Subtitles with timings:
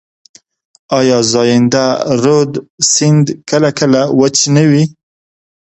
[0.99, 1.85] آیا زاینده
[2.23, 2.51] رود
[2.91, 4.83] سیند کله کله وچ نه وي؟